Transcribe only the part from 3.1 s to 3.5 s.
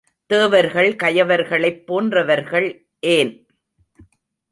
ஏன்?